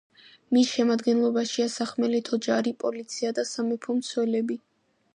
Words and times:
მის 0.55 0.71
შემადგენლობაშია 0.77 1.69
სახმელეთო 1.75 2.41
ჯარი, 2.49 2.75
პოლიცია 2.87 3.35
და 3.41 3.49
სამეფო 3.55 4.01
მცველები. 4.03 4.63